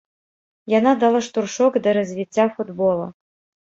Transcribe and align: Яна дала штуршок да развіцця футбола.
Яна 0.75 0.93
дала 1.03 1.21
штуршок 1.29 1.73
да 1.87 1.97
развіцця 2.01 2.53
футбола. 2.59 3.07